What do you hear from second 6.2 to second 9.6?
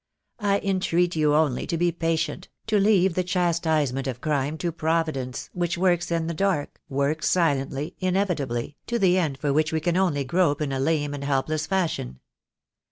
the dark, works silently, in evitably, to the end for